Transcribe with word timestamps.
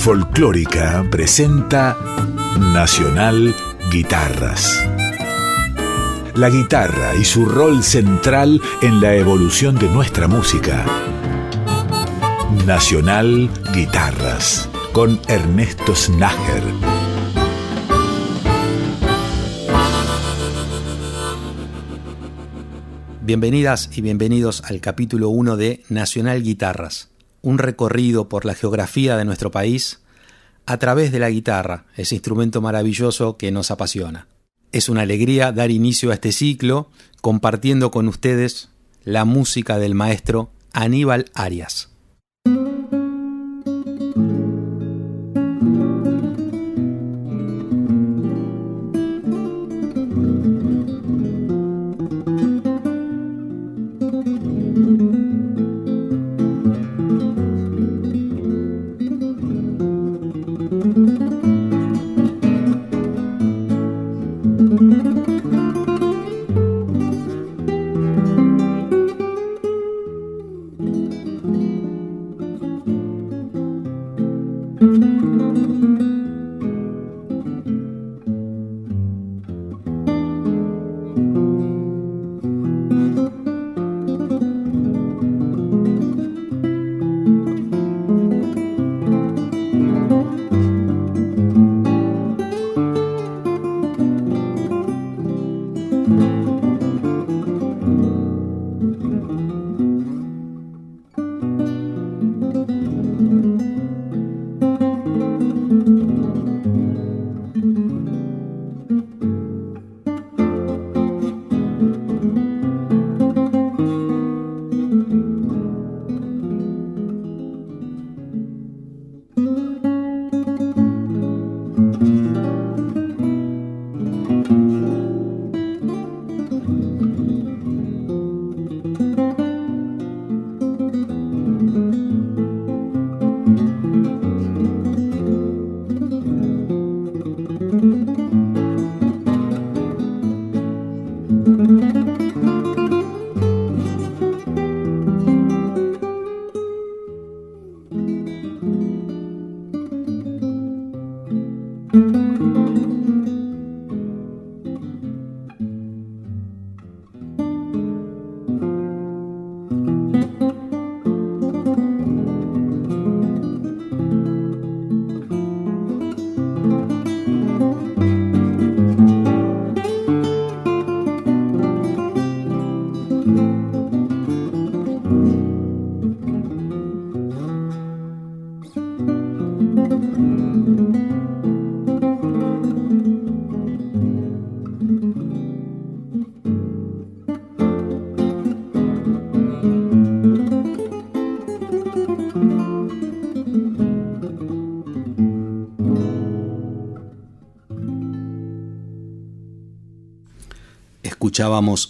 Folclórica 0.00 1.06
presenta 1.10 1.94
Nacional 2.58 3.54
Guitarras. 3.92 4.82
La 6.34 6.48
guitarra 6.48 7.14
y 7.16 7.24
su 7.26 7.44
rol 7.44 7.82
central 7.82 8.62
en 8.80 9.02
la 9.02 9.14
evolución 9.14 9.78
de 9.78 9.88
nuestra 9.88 10.26
música. 10.26 10.86
Nacional 12.66 13.50
Guitarras 13.74 14.70
con 14.94 15.20
Ernesto 15.28 15.94
Snager. 15.94 16.62
Bienvenidas 23.20 23.90
y 23.94 24.00
bienvenidos 24.00 24.62
al 24.64 24.80
capítulo 24.80 25.28
1 25.28 25.58
de 25.58 25.84
Nacional 25.90 26.42
Guitarras, 26.42 27.09
un 27.42 27.58
recorrido 27.58 28.28
por 28.28 28.44
la 28.44 28.54
geografía 28.54 29.16
de 29.16 29.24
nuestro 29.24 29.50
país 29.50 30.00
a 30.66 30.78
través 30.78 31.12
de 31.12 31.18
la 31.18 31.30
guitarra, 31.30 31.86
ese 31.96 32.14
instrumento 32.14 32.60
maravilloso 32.60 33.36
que 33.36 33.50
nos 33.50 33.70
apasiona. 33.70 34.28
Es 34.72 34.88
una 34.88 35.02
alegría 35.02 35.52
dar 35.52 35.70
inicio 35.70 36.10
a 36.10 36.14
este 36.14 36.32
ciclo 36.32 36.90
compartiendo 37.20 37.90
con 37.90 38.08
ustedes 38.08 38.68
la 39.04 39.24
música 39.24 39.78
del 39.78 39.94
maestro 39.94 40.50
Aníbal 40.72 41.26
Arias. 41.34 41.89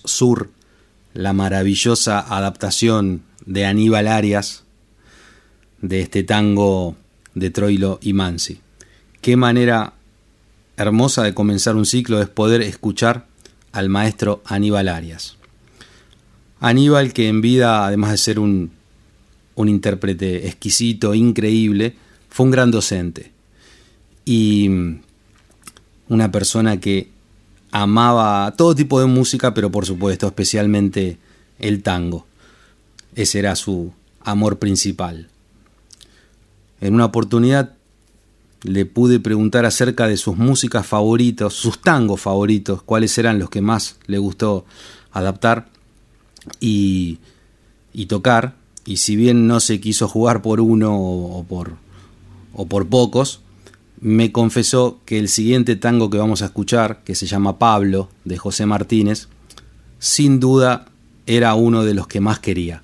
Sur, 0.05 0.51
la 1.13 1.33
maravillosa 1.33 2.21
adaptación 2.21 3.23
de 3.47 3.67
Aníbal 3.67 4.07
Arias 4.07 4.63
de 5.83 6.01
este 6.01 6.23
tango 6.23 6.97
de 7.35 7.51
Troilo 7.51 7.99
y 8.01 8.13
Mansi. 8.13 8.61
Qué 9.21 9.37
manera 9.37 9.95
hermosa 10.77 11.25
de 11.25 11.35
comenzar 11.35 11.75
un 11.75 11.85
ciclo 11.85 12.23
es 12.23 12.29
poder 12.29 12.63
escuchar 12.63 13.27
al 13.73 13.89
maestro 13.89 14.41
Aníbal 14.45 14.89
Arias. 14.89 15.37
Aníbal 16.61 17.13
que 17.13 17.27
en 17.27 17.41
vida, 17.41 17.87
además 17.87 18.13
de 18.13 18.19
ser 18.19 18.39
un, 18.39 18.71
un 19.57 19.69
intérprete 19.69 20.47
exquisito, 20.47 21.13
increíble, 21.13 21.97
fue 22.29 22.47
un 22.47 22.53
gran 22.53 22.71
docente 22.71 23.33
y 24.25 24.71
una 26.09 26.31
persona 26.31 26.79
que 26.79 27.11
amaba 27.71 28.53
todo 28.57 28.75
tipo 28.75 29.01
de 29.01 29.07
música, 29.07 29.55
pero 29.55 29.71
por 29.71 29.87
supuesto 29.87 30.27
especialmente 30.27 31.19
el 31.59 31.83
tango. 31.83 32.27
Ese 33.15 33.39
era 33.39 33.57
su 33.57 33.93
amor 34.23 34.59
principal. 34.59 35.29
En 36.81 36.95
una 36.95 37.07
oportunidad 37.07 37.75
le 38.63 38.87
pude 38.87 39.21
preguntar 39.21 39.65
acerca 39.65 40.07
de 40.07 40.17
sus 40.17 40.37
músicas 40.37 40.87
favoritos, 40.87 41.55
sus 41.55 41.81
tangos 41.81 42.21
favoritos, 42.21 42.83
cuáles 42.83 43.17
eran 43.19 43.39
los 43.39 43.51
que 43.51 43.61
más 43.61 43.97
le 44.07 44.19
gustó 44.19 44.65
adaptar 45.13 45.69
y, 46.61 47.19
y 47.93 48.07
tocar. 48.07 48.55
Y 48.85 48.99
si 48.99 49.17
bien 49.17 49.47
no 49.47 49.61
se 49.61 49.81
quiso 49.81 50.09
jugar 50.09 50.43
por 50.43 50.61
uno 50.61 50.99
o 50.99 51.45
por, 51.45 51.75
o 52.55 52.67
por 52.67 52.87
pocos, 52.89 53.41
me 54.01 54.33
confesó 54.33 55.01
que 55.05 55.19
el 55.19 55.29
siguiente 55.29 55.77
tango 55.77 56.11
que 56.11 56.19
vamos 56.19 56.43
a 56.43 56.47
escuchar, 56.47 57.03
que 57.05 57.15
se 57.15 57.27
llama 57.27 57.59
Pablo, 57.59 58.09
de 58.25 58.39
José 58.39 58.67
Martínez, 58.67 59.29
sin 59.99 60.41
duda 60.41 60.87
era 61.27 61.55
uno 61.55 61.85
de 61.85 61.95
los 61.95 62.07
que 62.07 62.21
más 62.21 62.39
quería. 62.39 62.83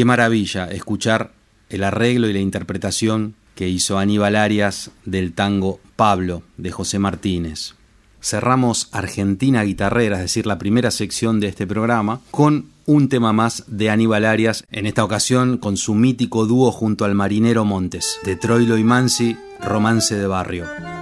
Qué 0.00 0.06
maravilla 0.06 0.64
escuchar 0.64 1.32
el 1.68 1.84
arreglo 1.84 2.26
y 2.26 2.32
la 2.32 2.38
interpretación 2.38 3.34
que 3.54 3.68
hizo 3.68 3.98
Aníbal 3.98 4.34
Arias 4.34 4.92
del 5.04 5.34
tango 5.34 5.78
Pablo 5.94 6.42
de 6.56 6.70
José 6.70 6.98
Martínez. 6.98 7.74
Cerramos 8.22 8.88
Argentina 8.92 9.62
Guitarrera, 9.62 10.16
es 10.16 10.22
decir, 10.22 10.46
la 10.46 10.56
primera 10.56 10.90
sección 10.90 11.38
de 11.38 11.48
este 11.48 11.66
programa, 11.66 12.22
con 12.30 12.70
un 12.86 13.10
tema 13.10 13.34
más 13.34 13.64
de 13.66 13.90
Aníbal 13.90 14.24
Arias, 14.24 14.64
en 14.70 14.86
esta 14.86 15.04
ocasión 15.04 15.58
con 15.58 15.76
su 15.76 15.94
mítico 15.94 16.46
dúo 16.46 16.72
junto 16.72 17.04
al 17.04 17.14
marinero 17.14 17.66
Montes, 17.66 18.20
de 18.24 18.36
Troilo 18.36 18.78
y 18.78 18.84
Mansi, 18.84 19.36
Romance 19.60 20.14
de 20.14 20.26
Barrio. 20.26 20.99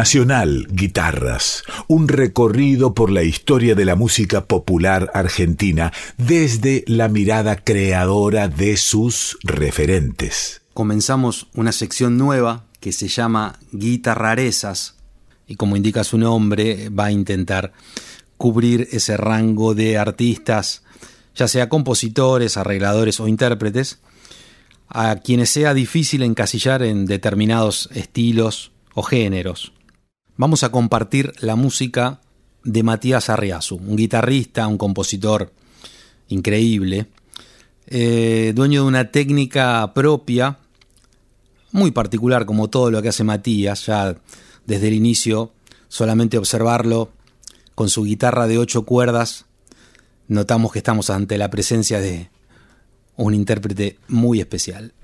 Nacional 0.00 0.66
Guitarras, 0.70 1.62
un 1.86 2.08
recorrido 2.08 2.94
por 2.94 3.10
la 3.10 3.22
historia 3.22 3.74
de 3.74 3.84
la 3.84 3.96
música 3.96 4.46
popular 4.46 5.10
argentina 5.12 5.92
desde 6.16 6.84
la 6.86 7.08
mirada 7.08 7.56
creadora 7.56 8.48
de 8.48 8.78
sus 8.78 9.36
referentes. 9.42 10.62
Comenzamos 10.72 11.48
una 11.52 11.70
sección 11.72 12.16
nueva 12.16 12.64
que 12.80 12.92
se 12.92 13.08
llama 13.08 13.58
Guitarrarezas 13.72 14.94
y 15.46 15.56
como 15.56 15.76
indica 15.76 16.02
su 16.02 16.16
nombre 16.16 16.88
va 16.88 17.04
a 17.04 17.12
intentar 17.12 17.74
cubrir 18.38 18.88
ese 18.92 19.18
rango 19.18 19.74
de 19.74 19.98
artistas, 19.98 20.82
ya 21.34 21.46
sea 21.46 21.68
compositores, 21.68 22.56
arregladores 22.56 23.20
o 23.20 23.28
intérpretes, 23.28 23.98
a 24.88 25.16
quienes 25.16 25.50
sea 25.50 25.74
difícil 25.74 26.22
encasillar 26.22 26.82
en 26.82 27.04
determinados 27.04 27.90
estilos 27.92 28.72
o 28.94 29.02
géneros 29.02 29.74
vamos 30.40 30.64
a 30.64 30.70
compartir 30.70 31.34
la 31.40 31.54
música 31.54 32.22
de 32.64 32.82
Matías 32.82 33.28
Arriazu, 33.28 33.76
un 33.76 33.94
guitarrista, 33.94 34.66
un 34.66 34.78
compositor 34.78 35.52
increíble, 36.28 37.08
eh, 37.86 38.52
dueño 38.54 38.80
de 38.80 38.88
una 38.88 39.10
técnica 39.10 39.92
propia, 39.92 40.56
muy 41.72 41.90
particular 41.90 42.46
como 42.46 42.70
todo 42.70 42.90
lo 42.90 43.02
que 43.02 43.10
hace 43.10 43.22
Matías, 43.22 43.84
ya 43.84 44.16
desde 44.64 44.88
el 44.88 44.94
inicio, 44.94 45.52
solamente 45.88 46.38
observarlo 46.38 47.10
con 47.74 47.90
su 47.90 48.04
guitarra 48.04 48.46
de 48.46 48.56
ocho 48.56 48.86
cuerdas, 48.86 49.44
notamos 50.26 50.72
que 50.72 50.78
estamos 50.78 51.10
ante 51.10 51.36
la 51.36 51.50
presencia 51.50 52.00
de 52.00 52.30
un 53.16 53.34
intérprete 53.34 53.98
muy 54.08 54.40
especial. 54.40 54.94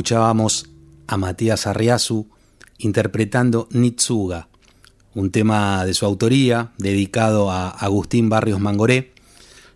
Escuchábamos 0.00 0.66
a 1.08 1.18
Matías 1.18 1.66
Arriazu 1.66 2.26
interpretando 2.78 3.68
Nitsuga, 3.70 4.48
un 5.14 5.30
tema 5.30 5.84
de 5.84 5.92
su 5.92 6.06
autoría 6.06 6.72
dedicado 6.78 7.50
a 7.50 7.68
Agustín 7.68 8.30
Barrios 8.30 8.60
Mangoré. 8.60 9.12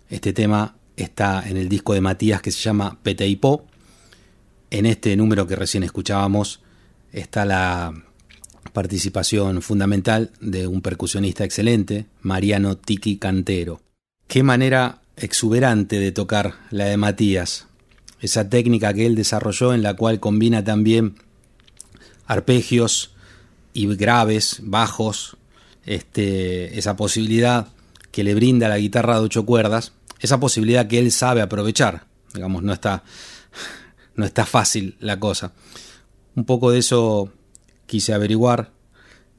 Este 0.09 0.33
tema 0.33 0.76
está 0.97 1.47
en 1.47 1.59
el 1.59 1.69
disco 1.69 1.93
de 1.93 2.00
Matías 2.00 2.40
que 2.40 2.52
se 2.52 2.62
llama 2.62 2.99
Peteipó. 3.02 3.66
En 4.71 4.87
este 4.87 5.14
número 5.14 5.47
que 5.47 5.57
recién 5.57 5.83
escuchábamos 5.83 6.62
está 7.12 7.45
la 7.45 7.93
participación 8.73 9.61
fundamental 9.61 10.31
de 10.40 10.66
un 10.66 10.81
percusionista 10.81 11.45
excelente, 11.45 12.07
Mariano 12.23 12.78
Tiki 12.78 13.19
Cantero. 13.19 13.83
Qué 14.26 14.43
manera 14.43 15.02
exuberante 15.19 16.00
de 16.00 16.12
tocar 16.12 16.54
la 16.71 16.87
de 16.87 16.97
Matías, 16.97 17.66
esa 18.25 18.49
técnica 18.49 18.95
que 18.95 19.04
él 19.04 19.14
desarrolló 19.14 19.75
en 19.75 19.83
la 19.83 19.95
cual 19.95 20.19
combina 20.19 20.64
también 20.64 21.16
arpegios 22.26 23.14
y 23.75 23.87
graves, 23.95 24.61
bajos, 24.62 25.37
este, 25.85 26.78
esa 26.78 26.97
posibilidad 26.97 27.69
que 28.11 28.25
le 28.25 28.35
brinda 28.35 28.69
la 28.69 28.78
guitarra 28.78 29.19
de 29.19 29.26
ocho 29.26 29.45
cuerdas 29.45 29.93
esa 30.21 30.40
posibilidad 30.40 30.87
que 30.87 30.99
él 30.99 31.12
sabe 31.12 31.43
aprovechar. 31.43 32.07
Digamos, 32.33 32.62
no 32.62 32.73
está, 32.73 33.02
no 34.16 34.25
está 34.25 34.47
fácil 34.47 34.97
la 35.00 35.21
cosa. 35.21 35.52
Un 36.35 36.47
poco 36.47 36.71
de 36.71 36.78
eso 36.78 37.31
quise 37.85 38.14
averiguar 38.14 38.71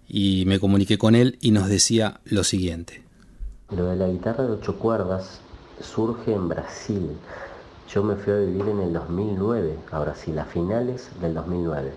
y 0.08 0.46
me 0.46 0.60
comuniqué 0.60 1.00
con 1.00 1.16
él 1.16 1.40
y 1.42 1.50
nos 1.50 1.68
decía 1.70 2.22
lo 2.26 2.44
siguiente. 2.44 3.04
Lo 3.72 3.86
de 3.86 3.96
la 3.96 4.08
guitarra 4.08 4.44
de 4.44 4.52
ocho 4.52 4.78
cuerdas 4.78 5.40
surge 5.82 6.34
en 6.34 6.50
Brasil. 6.50 7.18
Yo 7.88 8.04
me 8.04 8.16
fui 8.16 8.34
a 8.34 8.38
vivir 8.38 8.68
en 8.68 8.80
el 8.80 8.94
2009 8.94 9.78
a 9.92 10.00
Brasil, 10.00 10.38
a 10.40 10.46
finales 10.46 11.10
del 11.22 11.36
2009. 11.36 11.94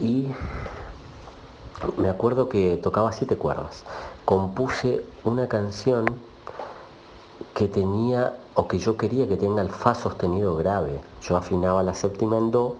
Y 0.00 0.28
me 1.96 2.08
acuerdo 2.08 2.48
que 2.48 2.76
tocaba 2.76 3.12
siete 3.12 3.36
cuerdas. 3.36 3.84
Compuse 4.24 5.04
una 5.24 5.48
canción 5.48 6.16
que 7.54 7.68
tenía 7.68 8.36
o 8.54 8.66
que 8.66 8.78
yo 8.78 8.96
quería 8.96 9.28
que 9.28 9.36
tenga 9.36 9.62
el 9.62 9.70
fa 9.70 9.94
sostenido 9.94 10.56
grave. 10.56 11.00
Yo 11.22 11.36
afinaba 11.36 11.82
la 11.82 11.94
séptima 11.94 12.36
en 12.36 12.50
do 12.50 12.76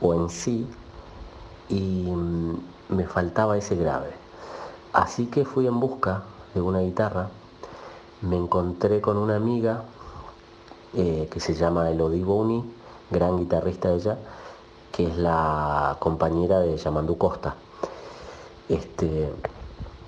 o 0.00 0.12
en 0.12 0.28
si 0.28 0.68
y 1.68 2.10
mm, 2.10 2.58
me 2.88 3.06
faltaba 3.06 3.56
ese 3.56 3.76
grave. 3.76 4.10
Así 4.92 5.26
que 5.26 5.44
fui 5.44 5.66
en 5.66 5.78
busca 5.78 6.24
de 6.54 6.60
una 6.60 6.80
guitarra, 6.80 7.28
me 8.22 8.36
encontré 8.36 9.00
con 9.00 9.18
una 9.18 9.36
amiga 9.36 9.84
eh, 10.96 11.28
que 11.30 11.40
se 11.40 11.52
llama 11.52 11.90
Elodie 11.90 12.24
Boni, 12.24 12.64
gran 13.10 13.36
guitarrista 13.36 13.92
ella, 13.92 14.16
que 14.90 15.06
es 15.06 15.18
la 15.18 15.94
compañera 15.98 16.60
de 16.60 16.74
Yamandu 16.74 17.18
Costa. 17.18 17.54
Este, 18.66 19.30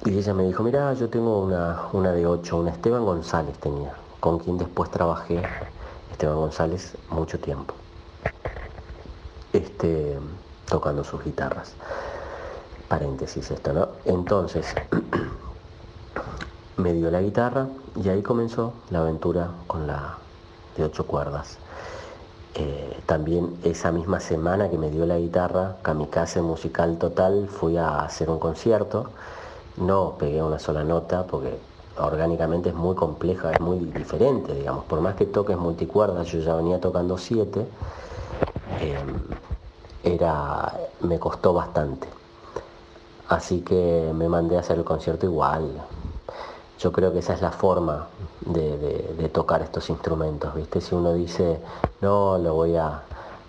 y 0.06 0.18
ella 0.18 0.32
me 0.32 0.44
dijo, 0.44 0.62
mira, 0.62 0.94
yo 0.94 1.10
tengo 1.10 1.42
una, 1.42 1.88
una 1.92 2.12
de 2.12 2.24
8, 2.24 2.56
una 2.56 2.70
Esteban 2.70 3.04
González 3.04 3.58
tenía, 3.58 3.92
con 4.18 4.38
quien 4.38 4.56
después 4.56 4.90
trabajé, 4.90 5.42
Esteban 6.10 6.36
González, 6.36 6.96
mucho 7.10 7.38
tiempo, 7.38 7.74
este, 9.52 10.18
tocando 10.70 11.04
sus 11.04 11.22
guitarras. 11.22 11.74
Paréntesis 12.88 13.50
esto, 13.50 13.74
¿no? 13.74 13.88
Entonces, 14.06 14.74
me 16.78 16.94
dio 16.94 17.10
la 17.10 17.20
guitarra 17.20 17.68
y 18.02 18.08
ahí 18.08 18.22
comenzó 18.22 18.72
la 18.88 19.00
aventura 19.00 19.50
con 19.66 19.86
la 19.86 20.16
de 20.78 20.84
ocho 20.84 21.06
cuerdas. 21.06 21.58
Eh, 22.54 23.00
también 23.06 23.58
esa 23.62 23.92
misma 23.92 24.20
semana 24.20 24.70
que 24.70 24.78
me 24.78 24.90
dio 24.90 25.06
la 25.06 25.18
guitarra, 25.18 25.76
Kamikaze 25.82 26.42
Musical 26.42 26.98
Total, 26.98 27.48
fui 27.48 27.76
a 27.76 28.00
hacer 28.00 28.30
un 28.30 28.38
concierto. 28.38 29.10
No 29.76 30.14
pegué 30.18 30.42
una 30.42 30.58
sola 30.58 30.82
nota 30.82 31.24
porque 31.24 31.58
orgánicamente 31.98 32.70
es 32.70 32.74
muy 32.74 32.94
compleja, 32.94 33.52
es 33.52 33.60
muy 33.60 33.78
diferente, 33.78 34.54
digamos. 34.54 34.84
Por 34.84 35.00
más 35.00 35.14
que 35.14 35.26
toques 35.26 35.56
multicuerdas, 35.56 36.26
yo 36.28 36.40
ya 36.40 36.54
venía 36.54 36.80
tocando 36.80 37.18
siete, 37.18 37.66
eh, 38.80 39.04
era, 40.02 40.72
me 41.00 41.18
costó 41.18 41.52
bastante. 41.52 42.08
Así 43.28 43.60
que 43.60 44.10
me 44.14 44.28
mandé 44.28 44.56
a 44.56 44.60
hacer 44.60 44.78
el 44.78 44.84
concierto 44.84 45.26
igual, 45.26 45.84
yo 46.78 46.92
creo 46.92 47.12
que 47.12 47.18
esa 47.18 47.34
es 47.34 47.42
la 47.42 47.50
forma 47.50 48.06
de, 48.40 49.28
tocar 49.32 49.62
estos 49.62 49.90
instrumentos, 49.90 50.54
¿viste? 50.54 50.80
Si 50.80 50.94
uno 50.94 51.12
dice, 51.12 51.60
no, 52.00 52.38
lo 52.38 52.54
voy 52.54 52.76
a, 52.76 53.02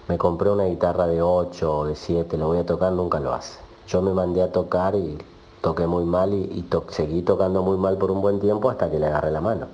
me 0.08 0.18
compré 0.18 0.50
una 0.50 0.66
guitarra 0.66 1.08
de 1.08 1.22
8 1.22 1.78
o 1.78 1.86
de 1.86 1.96
7, 1.96 2.38
lo 2.38 2.48
voy 2.48 2.58
a 2.60 2.66
tocar, 2.66 2.92
nunca 2.92 3.20
lo 3.20 3.34
hace. 3.34 3.60
Yo 3.88 4.02
me 4.02 4.14
mandé 4.14 4.44
a 4.44 4.52
tocar 4.52 4.96
y 4.96 5.18
toqué 5.62 5.88
muy 5.88 6.06
mal 6.06 6.34
y, 6.34 6.68
seguí 6.90 7.22
tocando 7.22 7.62
muy 7.64 7.78
mal 7.78 7.98
por 7.98 8.12
un 8.12 8.22
buen 8.22 8.40
tiempo 8.40 8.70
hasta 8.70 8.90
que 8.90 9.00
le 9.00 9.08
agarré 9.08 9.32
la 9.32 9.42
mano. 9.42 9.68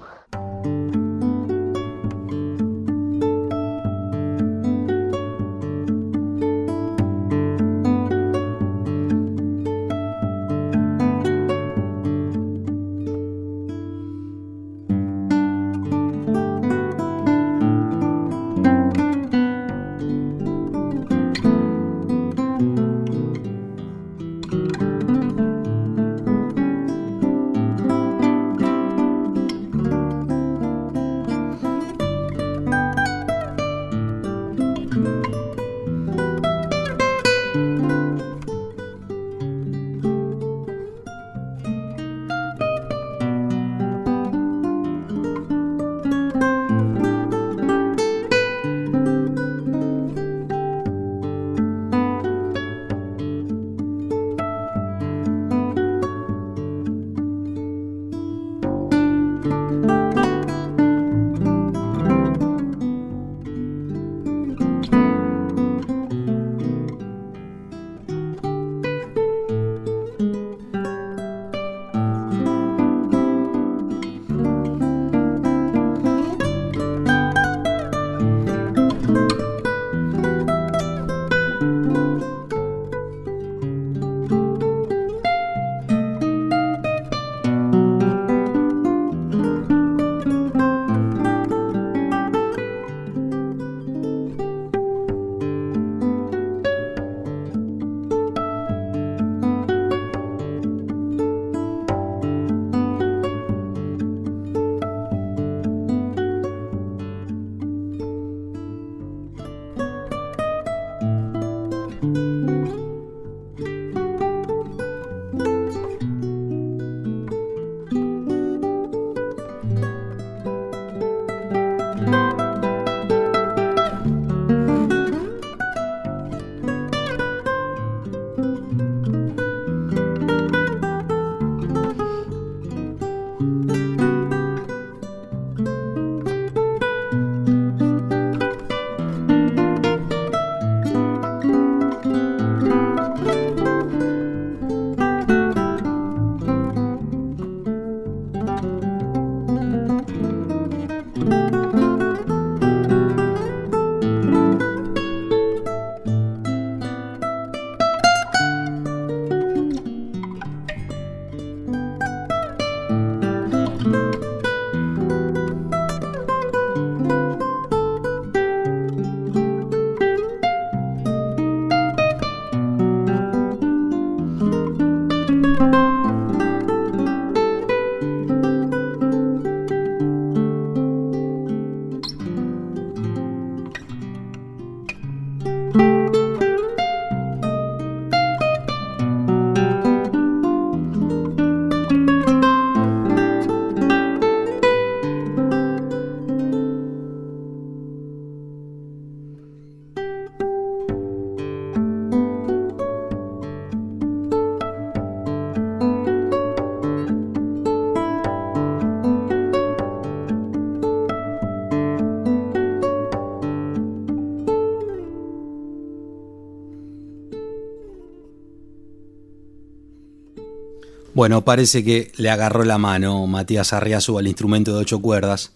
Bueno, 221.15 221.45
parece 221.45 221.81
que 221.85 222.11
le 222.17 222.29
agarró 222.29 222.65
la 222.65 222.77
mano 222.77 223.25
Matías 223.25 223.71
Arriazu 223.71 224.19
al 224.19 224.27
instrumento 224.27 224.73
de 224.73 224.81
ocho 224.81 225.01
cuerdas, 225.01 225.53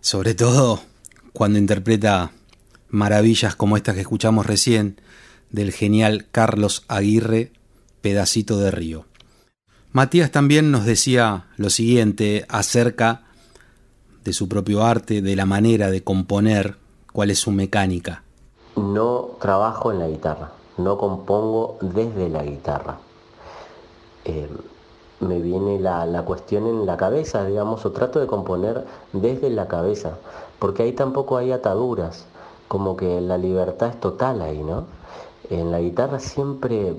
sobre 0.00 0.34
todo 0.34 0.80
cuando 1.34 1.58
interpreta 1.58 2.30
maravillas 2.88 3.56
como 3.56 3.76
estas 3.76 3.94
que 3.94 4.00
escuchamos 4.00 4.46
recién 4.46 5.02
del 5.50 5.70
genial 5.70 6.28
Carlos 6.32 6.86
Aguirre, 6.88 7.52
Pedacito 8.00 8.56
de 8.58 8.70
Río. 8.70 9.04
Matías 9.92 10.30
también 10.30 10.70
nos 10.70 10.86
decía 10.86 11.44
lo 11.58 11.68
siguiente 11.68 12.46
acerca 12.48 13.24
de 14.24 14.32
su 14.32 14.48
propio 14.48 14.82
arte, 14.82 15.20
de 15.20 15.36
la 15.36 15.44
manera 15.44 15.90
de 15.90 16.02
componer, 16.02 16.78
cuál 17.12 17.30
es 17.30 17.38
su 17.38 17.50
mecánica. 17.50 18.22
No 18.76 19.36
trabajo 19.42 19.92
en 19.92 19.98
la 19.98 20.08
guitarra, 20.08 20.52
no 20.78 20.96
compongo 20.96 21.76
desde 21.82 22.30
la 22.30 22.42
guitarra. 22.42 23.03
Me 25.20 25.40
viene 25.40 25.78
la, 25.78 26.06
la, 26.06 26.24
cuestión 26.24 26.66
en 26.66 26.86
la 26.86 26.96
cabeza, 26.96 27.44
digamos, 27.44 27.86
o 27.86 27.92
trato 27.92 28.20
de 28.20 28.26
componer 28.26 28.84
desde 29.12 29.48
la 29.48 29.68
cabeza, 29.68 30.18
porque 30.58 30.82
ahí 30.82 30.92
tampoco 30.92 31.36
hay 31.36 31.52
ataduras, 31.52 32.26
como 32.68 32.96
que 32.96 33.20
la 33.20 33.38
libertad 33.38 33.88
es 33.88 34.00
total 34.00 34.42
ahí, 34.42 34.62
¿no? 34.62 34.84
En 35.50 35.70
la 35.70 35.80
guitarra 35.80 36.18
siempre, 36.18 36.96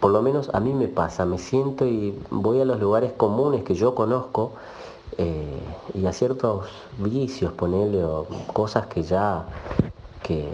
por 0.00 0.12
lo 0.12 0.22
menos 0.22 0.50
a 0.52 0.60
mí 0.60 0.72
me 0.72 0.88
pasa, 0.88 1.24
me 1.24 1.38
siento 1.38 1.86
y 1.86 2.18
voy 2.30 2.60
a 2.60 2.64
los 2.64 2.78
lugares 2.80 3.12
comunes 3.12 3.64
que 3.64 3.74
yo 3.74 3.94
conozco 3.94 4.52
eh, 5.16 5.58
y 5.94 6.06
a 6.06 6.12
ciertos 6.12 6.66
vicios, 6.98 7.52
ponerle, 7.52 8.04
o 8.04 8.26
cosas 8.52 8.86
que 8.86 9.02
ya, 9.02 9.46
que, 10.22 10.48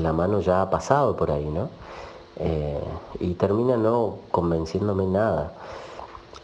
la 0.00 0.12
mano 0.12 0.40
ya 0.40 0.62
ha 0.62 0.70
pasado 0.70 1.14
por 1.16 1.30
ahí, 1.30 1.44
¿no? 1.44 1.68
Eh, 2.36 2.80
y 3.20 3.34
termina 3.34 3.76
no 3.76 4.18
convenciéndome 4.30 5.06
nada. 5.06 5.54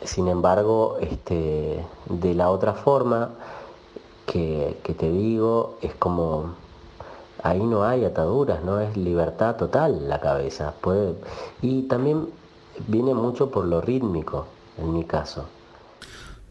Sin 0.04 0.28
embargo, 0.28 0.98
este, 1.00 1.84
de 2.08 2.34
la 2.34 2.50
otra 2.50 2.74
forma 2.74 3.30
que, 4.26 4.78
que 4.82 4.94
te 4.94 5.10
digo, 5.10 5.78
es 5.82 5.94
como 5.94 6.54
ahí 7.42 7.60
no 7.60 7.84
hay 7.84 8.04
ataduras, 8.04 8.62
no 8.64 8.80
es 8.80 8.96
libertad 8.96 9.56
total 9.56 10.08
la 10.08 10.20
cabeza. 10.20 10.74
Puede, 10.80 11.14
y 11.62 11.82
también 11.82 12.26
viene 12.86 13.14
mucho 13.14 13.50
por 13.50 13.64
lo 13.64 13.80
rítmico, 13.80 14.46
en 14.78 14.92
mi 14.92 15.04
caso. 15.04 15.46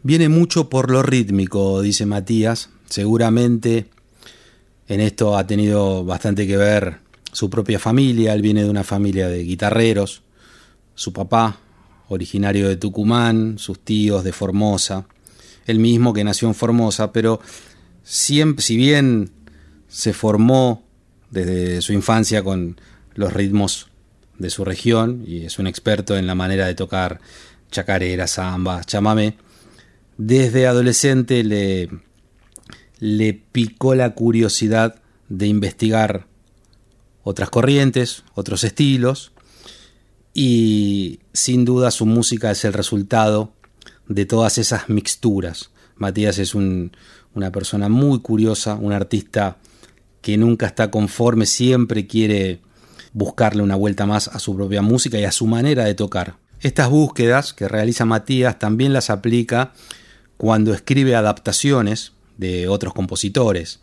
Viene 0.02 0.28
mucho 0.28 0.68
por 0.68 0.90
lo 0.90 1.02
rítmico, 1.02 1.80
dice 1.80 2.06
Matías. 2.06 2.70
Seguramente 2.86 3.90
en 4.86 5.00
esto 5.00 5.36
ha 5.36 5.46
tenido 5.46 6.04
bastante 6.04 6.46
que 6.46 6.56
ver 6.56 7.00
su 7.32 7.50
propia 7.50 7.78
familia. 7.78 8.32
Él 8.34 8.42
viene 8.42 8.64
de 8.64 8.70
una 8.70 8.84
familia 8.84 9.28
de 9.28 9.42
guitarreros. 9.42 10.22
Su 10.94 11.12
papá, 11.12 11.58
originario 12.08 12.68
de 12.68 12.76
Tucumán, 12.76 13.58
sus 13.58 13.78
tíos 13.80 14.24
de 14.24 14.32
Formosa. 14.32 15.06
Él 15.66 15.78
mismo 15.78 16.12
que 16.12 16.24
nació 16.24 16.48
en 16.48 16.54
Formosa, 16.54 17.12
pero 17.12 17.40
siempre, 18.02 18.62
si 18.62 18.76
bien 18.76 19.30
se 19.88 20.12
formó 20.12 20.82
desde 21.30 21.82
su 21.82 21.92
infancia 21.92 22.42
con 22.42 22.80
los 23.14 23.32
ritmos 23.32 23.88
de 24.38 24.50
su 24.50 24.64
región 24.64 25.24
y 25.26 25.44
es 25.44 25.58
un 25.58 25.66
experto 25.66 26.16
en 26.16 26.26
la 26.26 26.34
manera 26.34 26.66
de 26.66 26.74
tocar 26.74 27.20
chacarera, 27.70 28.26
samba, 28.26 28.84
chamamé. 28.84 29.36
Desde 30.16 30.66
adolescente 30.66 31.44
le, 31.44 31.90
le 32.98 33.34
picó 33.34 33.94
la 33.94 34.14
curiosidad 34.14 35.00
de 35.28 35.46
investigar 35.46 36.26
otras 37.28 37.50
corrientes, 37.50 38.24
otros 38.34 38.64
estilos, 38.64 39.32
y 40.32 41.20
sin 41.32 41.64
duda 41.64 41.90
su 41.90 42.06
música 42.06 42.50
es 42.50 42.64
el 42.64 42.72
resultado 42.72 43.52
de 44.06 44.24
todas 44.24 44.56
esas 44.56 44.88
mixturas. 44.88 45.70
Matías 45.96 46.38
es 46.38 46.54
una 46.54 47.52
persona 47.52 47.88
muy 47.88 48.20
curiosa, 48.20 48.76
un 48.76 48.92
artista 48.92 49.58
que 50.22 50.38
nunca 50.38 50.66
está 50.66 50.90
conforme, 50.90 51.44
siempre 51.44 52.06
quiere 52.06 52.60
buscarle 53.12 53.62
una 53.62 53.76
vuelta 53.76 54.06
más 54.06 54.28
a 54.28 54.38
su 54.38 54.56
propia 54.56 54.80
música 54.80 55.18
y 55.18 55.24
a 55.24 55.32
su 55.32 55.46
manera 55.46 55.84
de 55.84 55.94
tocar. 55.94 56.36
Estas 56.60 56.88
búsquedas 56.88 57.52
que 57.52 57.68
realiza 57.68 58.04
Matías 58.06 58.58
también 58.58 58.92
las 58.92 59.10
aplica 59.10 59.72
cuando 60.38 60.72
escribe 60.72 61.14
adaptaciones 61.14 62.12
de 62.38 62.68
otros 62.68 62.94
compositores. 62.94 63.80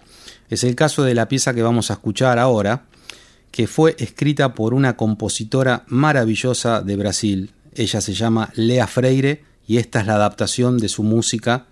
Es 0.49 0.63
el 0.63 0.75
caso 0.75 1.03
de 1.03 1.13
la 1.13 1.27
pieza 1.27 1.53
que 1.53 1.61
vamos 1.61 1.91
a 1.91 1.95
escuchar 1.95 2.39
ahora, 2.39 2.85
que 3.55 3.67
fue 3.67 3.95
escrita 3.99 4.53
por 4.53 4.73
una 4.73 4.97
compositora 4.97 5.85
maravillosa 5.87 6.81
de 6.81 6.97
Brasil. 6.97 7.53
Ella 7.73 8.01
se 8.01 8.13
llama 8.13 8.49
Lea 8.55 8.85
Freire 8.85 9.45
y 9.65 9.77
esta 9.77 10.01
es 10.01 10.07
la 10.07 10.15
adaptación 10.15 10.77
de 10.77 10.89
su 10.89 11.03
música 11.03 11.65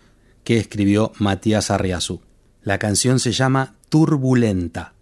que 0.45 0.59
escribió 0.59 1.11
Matías 1.19 1.71
Arriazu. 1.71 2.21
La 2.61 2.77
canción 2.77 3.19
se 3.19 3.33
llama 3.33 3.75
turbulenta. 3.89 4.93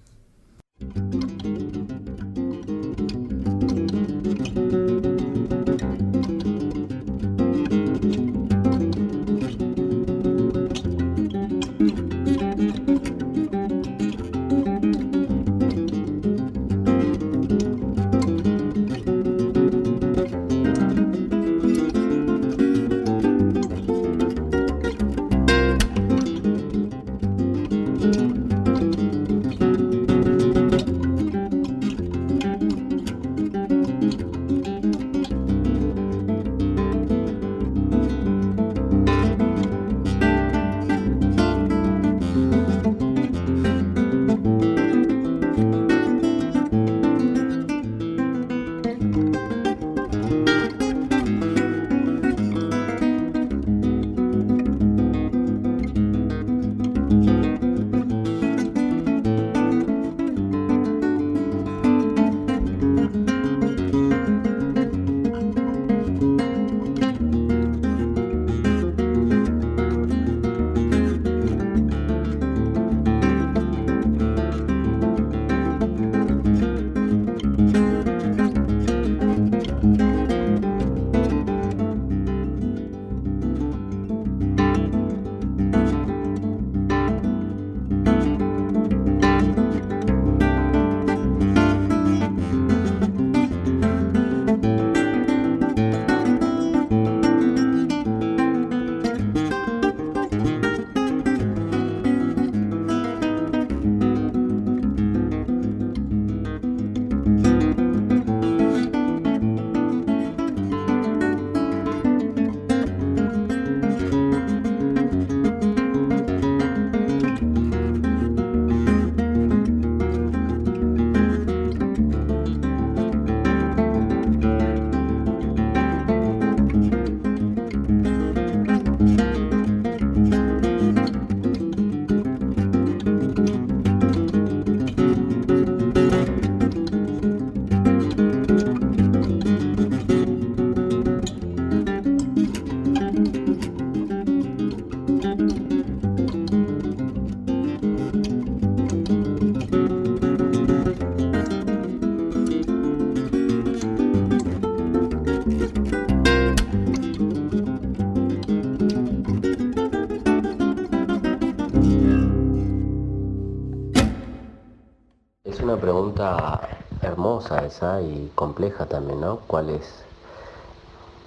Esa 167.50 168.02
y 168.02 168.32
compleja 168.36 168.86
también, 168.86 169.22
¿no? 169.22 169.40
¿Cuál 169.48 169.70
es 169.70 170.06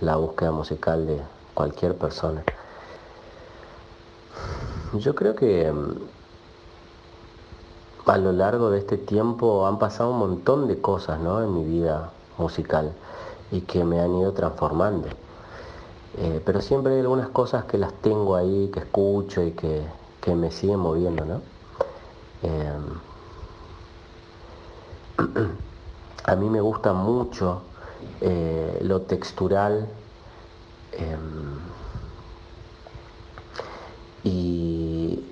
la 0.00 0.16
búsqueda 0.16 0.53
musical 0.53 1.07
de 1.07 1.20
cualquier 1.55 1.96
persona? 1.96 2.44
Yo 4.92 5.14
creo 5.14 5.35
que 5.35 5.70
mm, 5.72 5.94
a 8.07 8.18
lo 8.18 8.33
largo 8.33 8.70
de 8.70 8.79
este 8.79 8.96
tiempo 8.98 9.66
han 9.66 9.79
pasado 9.79 10.11
un 10.11 10.18
montón 10.18 10.68
de 10.68 10.81
cosas 10.81 11.18
¿no? 11.20 11.42
en 11.42 11.53
mi 11.55 11.64
vida 11.64 12.12
musical 12.38 12.92
y 13.50 13.62
que 13.62 13.83
me 13.85 14.00
han 14.00 14.14
ido 14.14 14.33
transformando. 14.33 15.09
Eh, 16.18 16.40
pero 16.44 16.61
siempre 16.61 16.94
hay 16.94 17.00
algunas 17.00 17.29
cosas 17.31 17.64
que 17.64 17.77
las 17.77 17.92
tengo 17.94 18.37
ahí, 18.37 18.70
que 18.72 18.81
escucho 18.81 19.42
y 19.42 19.53
que, 19.53 19.85
me 20.35 20.50
siguen 20.50 20.79
moviendo, 20.79 21.24
¿no? 21.27 21.42
Em, 22.42 23.00
a 26.24 26.37
mí 26.37 26.48
me 26.48 26.60
gusta 26.60 26.92
mucho 26.92 27.62
eh, 28.20 28.78
lo 28.82 29.02
textural 29.02 29.88
em, 30.92 31.58
y 34.22 35.24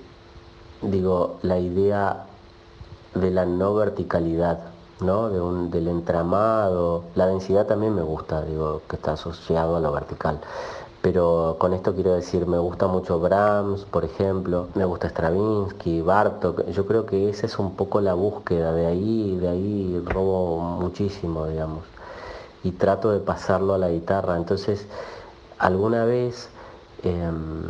digo, 0.81 1.39
la 1.41 1.57
idea 1.57 2.25
de 3.15 3.31
la 3.31 3.45
no 3.45 3.73
verticalidad, 3.73 4.59
¿no? 4.99 5.29
De 5.29 5.41
un, 5.41 5.71
del 5.71 5.87
entramado. 5.87 7.05
La 7.15 7.27
densidad 7.27 7.65
también 7.65 7.95
me 7.95 8.01
gusta, 8.01 8.43
digo, 8.43 8.81
que 8.87 8.95
está 8.95 9.13
asociado 9.13 9.75
a 9.75 9.79
lo 9.79 9.91
vertical. 9.91 10.39
Pero 11.03 11.57
con 11.59 11.73
esto 11.73 11.93
quiero 11.93 12.13
decir, 12.13 12.47
me 12.47 12.57
gusta 12.57 12.87
mucho 12.87 13.19
Brahms, 13.19 13.83
por 13.83 14.05
ejemplo, 14.05 14.69
me 14.73 14.85
gusta 14.85 15.09
Stravinsky, 15.09 15.99
Bartok. 16.01 16.67
Yo 16.69 16.85
creo 16.87 17.05
que 17.05 17.29
esa 17.29 17.45
es 17.45 17.59
un 17.59 17.75
poco 17.75 17.99
la 17.99 18.13
búsqueda, 18.13 18.71
de 18.71 18.85
ahí, 18.85 19.35
de 19.35 19.49
ahí 19.49 20.01
robo 20.05 20.61
muchísimo, 20.79 21.45
digamos. 21.47 21.83
Y 22.63 22.71
trato 22.71 23.11
de 23.11 23.19
pasarlo 23.19 23.73
a 23.73 23.77
la 23.77 23.89
guitarra. 23.89 24.37
Entonces, 24.37 24.87
alguna 25.59 26.05
vez 26.05 26.49
em, 27.03 27.63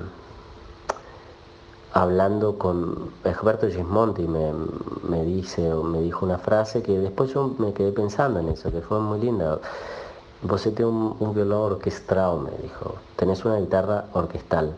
hablando 1.91 2.59
con 2.59 3.13
Egberto 3.23 3.67
Gismonti 3.67 4.27
me, 4.27 4.53
me, 5.09 5.23
dice, 5.25 5.73
me 5.73 6.01
dijo 6.01 6.23
una 6.23 6.37
frase 6.37 6.83
que 6.83 6.99
después 6.99 7.33
yo 7.33 7.55
me 7.57 7.73
quedé 7.73 7.93
pensando 7.93 8.39
en 8.39 8.49
eso, 8.49 8.71
que 8.71 8.81
fue 8.81 8.99
muy 8.99 9.19
linda. 9.19 9.57
Vos 10.43 10.63
tenés 10.63 10.81
un, 10.81 11.15
un 11.19 11.33
violón 11.33 11.73
orquestral, 11.73 12.39
me 12.41 12.51
dijo, 12.61 12.95
tenés 13.15 13.43
una 13.45 13.57
guitarra 13.57 14.05
orquestal. 14.13 14.75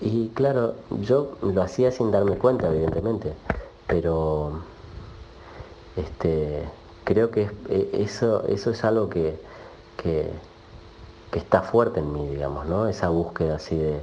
Y 0.00 0.28
claro, 0.30 0.74
yo 1.00 1.36
lo 1.42 1.62
hacía 1.62 1.90
sin 1.90 2.10
darme 2.10 2.36
cuenta, 2.36 2.68
evidentemente, 2.68 3.34
pero 3.86 4.60
este, 5.96 6.68
creo 7.04 7.30
que 7.30 7.50
e, 7.68 7.90
eso, 7.92 8.46
eso 8.46 8.70
es 8.70 8.84
algo 8.84 9.08
que, 9.08 9.40
que, 9.96 10.30
está 11.32 11.60
fuerte 11.60 12.00
en 12.00 12.12
mí, 12.14 12.28
digamos, 12.30 12.64
¿no? 12.64 12.88
Esa 12.88 13.10
búsqueda 13.10 13.56
así 13.56 13.76
de 13.76 14.00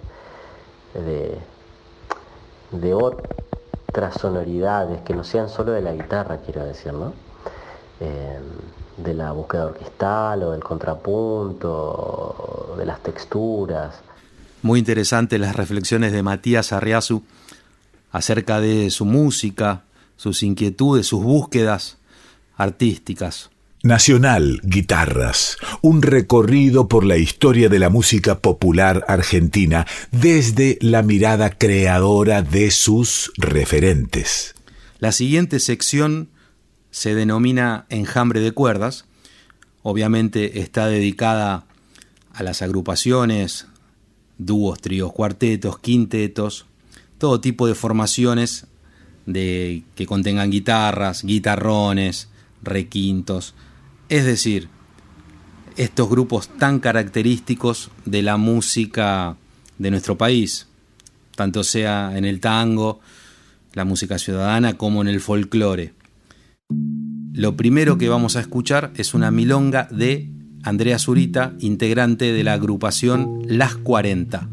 de 2.74 2.94
otras 2.94 4.16
sonoridades 4.16 5.02
que 5.02 5.14
no 5.14 5.24
sean 5.24 5.50
solo 5.50 5.72
de 5.72 5.82
la 5.82 5.94
guitarra, 5.94 6.38
quiero 6.38 6.66
decir, 6.66 6.94
¿no? 6.94 7.14
Eh, 8.00 8.40
de 8.98 9.14
la 9.14 9.32
búsqueda 9.32 9.68
orquestal 9.68 10.44
o 10.44 10.52
del 10.52 10.64
contrapunto, 10.64 12.76
de 12.78 12.86
las 12.86 13.02
texturas. 13.02 14.02
Muy 14.62 14.80
interesantes 14.80 15.40
las 15.40 15.56
reflexiones 15.56 16.12
de 16.12 16.24
Matías 16.24 16.72
Arriazu 16.72 17.24
acerca 18.12 18.62
de 18.62 18.92
su 18.92 19.06
música, 19.06 19.84
sus 20.16 20.44
inquietudes, 20.44 21.08
sus 21.08 21.24
búsquedas 21.24 21.98
artísticas. 22.56 23.50
Nacional 23.86 24.62
Guitarras, 24.64 25.58
un 25.82 26.02
recorrido 26.02 26.88
por 26.88 27.04
la 27.04 27.18
historia 27.18 27.68
de 27.68 27.80
la 27.80 27.90
música 27.90 28.40
popular 28.40 29.04
argentina 29.10 29.86
desde 30.12 30.78
la 30.80 31.02
mirada 31.02 31.50
creadora 31.50 32.44
de 32.44 32.72
sus 32.72 33.34
referentes. 33.36 34.56
La 35.00 35.12
siguiente 35.12 35.60
sección 35.60 36.30
se 36.94 37.16
denomina 37.16 37.88
Enjambre 37.90 38.40
de 38.40 38.52
cuerdas. 38.52 39.06
Obviamente 39.82 40.60
está 40.60 40.86
dedicada 40.86 41.66
a 42.32 42.44
las 42.44 42.62
agrupaciones, 42.62 43.66
dúos, 44.38 44.80
tríos, 44.80 45.12
cuartetos, 45.12 45.80
quintetos, 45.80 46.68
todo 47.18 47.42
tipo 47.42 47.66
de 47.66 47.74
formaciones 47.74 48.68
de, 49.26 49.84
que 49.96 50.06
contengan 50.06 50.52
guitarras, 50.52 51.24
guitarrones, 51.24 52.30
requintos, 52.62 53.56
es 54.08 54.24
decir, 54.24 54.70
estos 55.76 56.08
grupos 56.08 56.48
tan 56.60 56.80
característicos 56.80 57.90
de 58.06 58.22
la 58.22 58.38
música 58.38 59.36
de 59.80 59.90
nuestro 59.90 60.16
país, 60.16 60.68
tanto 61.36 61.64
sea 61.64 62.16
en 62.16 62.26
el 62.26 62.40
tango, 62.40 63.00
la 63.74 63.84
música 63.84 64.20
ciudadana, 64.20 64.78
como 64.78 65.02
en 65.02 65.08
el 65.08 65.22
folclore. 65.22 66.03
Lo 67.34 67.58
primero 67.58 67.98
que 67.98 68.10
vamos 68.10 68.36
a 68.36 68.40
escuchar 68.40 68.92
es 68.96 69.14
una 69.14 69.32
milonga 69.32 69.88
de 69.92 70.32
Andrea 70.64 71.00
Zurita, 71.00 71.54
integrante 71.60 72.32
de 72.32 72.44
la 72.44 72.54
agrupación 72.54 73.42
Las 73.46 73.76
40. 73.76 74.50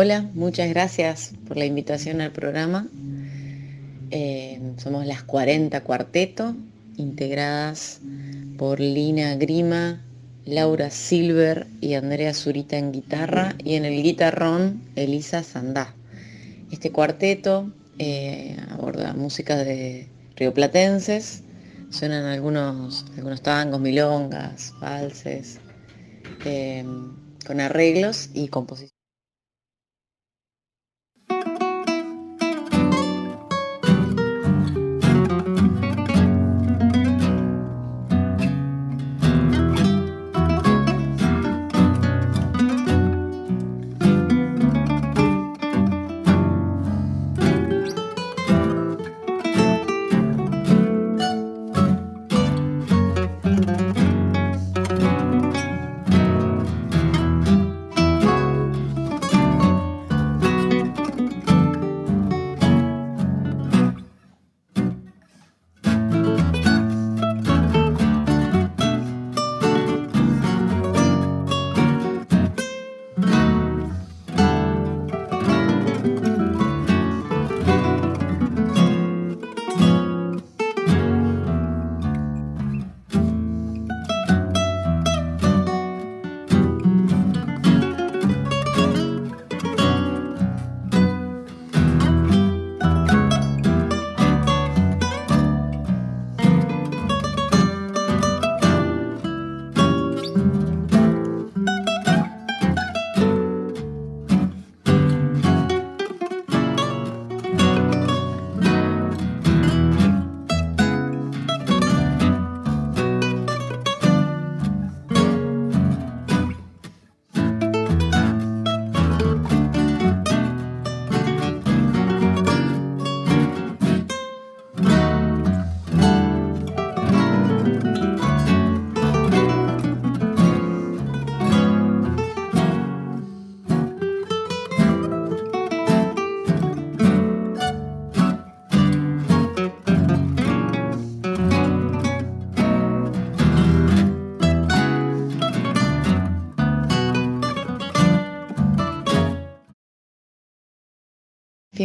Hola, 0.00 0.30
muchas 0.32 0.68
gracias 0.68 1.32
por 1.48 1.56
la 1.56 1.64
invitación 1.64 2.20
al 2.20 2.30
programa. 2.30 2.86
Eh, 4.12 4.60
somos 4.76 5.04
las 5.06 5.24
40 5.24 5.80
Cuarteto, 5.80 6.54
integradas 6.96 7.98
por 8.58 8.78
Lina 8.78 9.34
Grima, 9.34 10.00
Laura 10.44 10.90
Silver 10.90 11.66
y 11.80 11.94
Andrea 11.94 12.32
Zurita 12.32 12.78
en 12.78 12.92
guitarra 12.92 13.56
y 13.58 13.74
en 13.74 13.86
el 13.86 14.00
guitarrón 14.00 14.82
Elisa 14.94 15.42
Sandá. 15.42 15.96
Este 16.70 16.92
cuarteto 16.92 17.72
eh, 17.98 18.56
aborda 18.70 19.14
música 19.14 19.56
de 19.56 20.06
rioplatenses, 20.36 21.42
suenan 21.90 22.24
algunos, 22.26 23.04
algunos 23.16 23.42
tangos, 23.42 23.80
milongas, 23.80 24.74
valses, 24.80 25.58
eh, 26.44 26.84
con 27.44 27.60
arreglos 27.60 28.30
y 28.32 28.46
composiciones. 28.46 28.97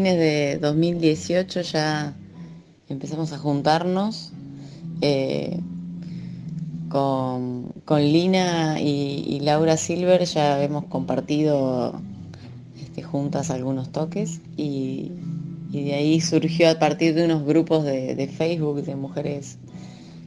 Fines 0.03 0.19
de 0.19 0.59
2018 0.59 1.61
ya 1.61 2.13
empezamos 2.89 3.31
a 3.31 3.37
juntarnos 3.37 4.33
eh, 4.99 5.61
con, 6.89 7.71
Lina 7.89 8.81
y, 8.81 9.39
Laura 9.39 9.77
Silver 9.77 10.25
ya 10.25 10.61
hemos 10.61 10.83
compartido 10.87 12.01
este, 12.81 13.01
juntas 13.01 13.49
algunos 13.49 13.93
toques 13.93 14.41
y, 14.57 15.13
de 15.71 15.93
ahí 15.93 16.19
surgió 16.19 16.69
a 16.69 16.79
partir 16.79 17.15
de 17.15 17.23
unos 17.23 17.45
grupos 17.45 17.85
de, 17.85 18.27
Facebook 18.27 18.83
de 18.83 18.97
mujeres 18.97 19.57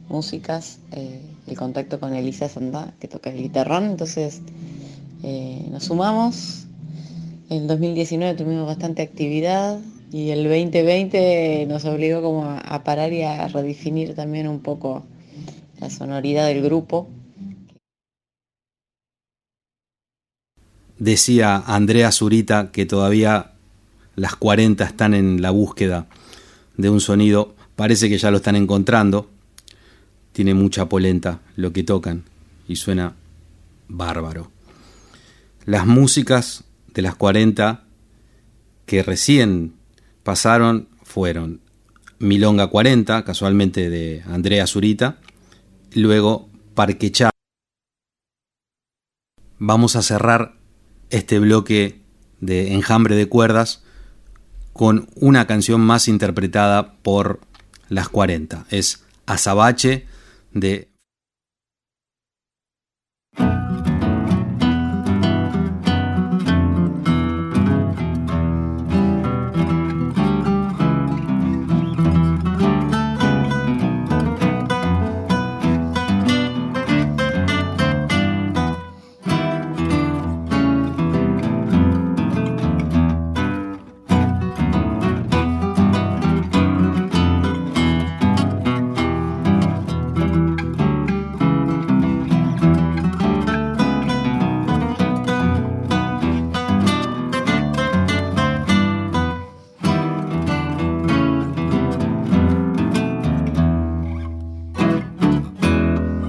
músicas 0.09 0.79
eh, 0.91 1.21
el 1.45 1.55
contacto 1.55 1.99
con 1.99 2.15
Elisa 2.15 2.49
Sandá 2.49 2.95
que 2.99 3.07
toca 3.07 3.29
el 3.29 3.43
guitarrón 3.43 3.83
entonces 3.83 4.41
eh, 5.21 5.67
nos 5.69 5.83
sumamos 5.83 6.66
en 7.49 7.67
2019 7.67 8.37
tuvimos 8.37 8.65
bastante 8.65 9.01
actividad 9.01 9.79
y 10.11 10.29
el 10.29 10.43
2020 10.43 11.65
nos 11.67 11.85
obligó 11.85 12.21
como 12.21 12.45
a, 12.45 12.83
parar 12.83 13.13
y 13.13 13.23
a 13.23 13.47
redefinir 13.47 14.15
también 14.15 14.47
un 14.47 14.59
poco 14.59 15.05
la 15.79 15.89
sonoridad 15.89 16.47
del 16.47 16.61
grupo. 16.61 17.09
Decía 20.97 21.57
Andrea 21.57 22.11
Zurita 22.11 22.71
que 22.71 22.85
todavía 22.85 23.51
las 24.15 24.35
40 24.35 24.83
están 24.83 25.13
en 25.13 25.41
la 25.41 25.51
búsqueda 25.51 26.07
de 26.75 26.89
un 26.89 26.99
sonido. 26.99 27.55
Parece 27.75 28.09
que 28.09 28.17
ya 28.17 28.31
lo 28.31 28.37
están 28.37 28.55
encontrando. 28.55 29.29
Tiene 30.31 30.53
mucha 30.53 30.89
polenta 30.89 31.41
lo 31.55 31.71
que 31.71 31.83
tocan 31.83 32.23
y 32.67 32.77
suena 32.77 33.13
bárbaro. 33.87 34.51
Las 35.65 35.85
músicas 35.85 36.63
de 36.97 37.03
las 37.03 37.13
40 37.13 37.83
que 38.87 39.03
recién 39.03 39.75
pasaron 40.23 40.89
fueron 41.03 41.61
Milonga 42.17 42.71
40, 42.71 43.23
casualmente 43.23 43.91
de 43.91 44.23
Andrea 44.25 44.65
Zurita, 44.65 45.19
luego 45.93 46.49
Parquechá. 46.73 47.29
Vamos 49.59 49.95
a 49.95 50.01
cerrar 50.01 50.55
este 51.11 51.37
bloque 51.37 52.01
de 52.39 52.73
enjambre 52.73 53.15
de 53.15 53.29
cuerdas 53.29 53.83
con 54.73 55.07
una 55.13 55.45
canción 55.45 55.81
más 55.81 56.07
interpretada 56.07 56.95
por 57.03 57.41
las 57.89 58.09
40. 58.09 58.65
Es 58.71 59.05
Azabache 59.27 60.07
de 60.51 60.89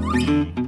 Música 0.08 0.67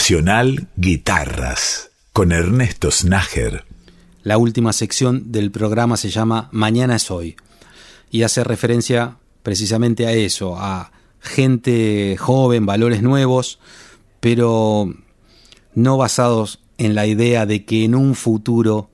Nacional 0.00 0.66
Guitarras 0.76 1.90
con 2.14 2.32
Ernesto 2.32 2.90
Snager. 2.90 3.66
La 4.22 4.38
última 4.38 4.72
sección 4.72 5.30
del 5.30 5.50
programa 5.50 5.98
se 5.98 6.08
llama 6.08 6.48
Mañana 6.52 6.96
es 6.96 7.10
hoy 7.10 7.36
y 8.10 8.22
hace 8.22 8.42
referencia 8.42 9.18
precisamente 9.42 10.06
a 10.06 10.12
eso, 10.12 10.56
a 10.56 10.90
gente 11.20 12.16
joven, 12.18 12.64
valores 12.64 13.02
nuevos, 13.02 13.58
pero 14.20 14.90
no 15.74 15.98
basados 15.98 16.60
en 16.78 16.94
la 16.94 17.06
idea 17.06 17.44
de 17.44 17.66
que 17.66 17.84
en 17.84 17.94
un 17.94 18.14
futuro 18.14 18.88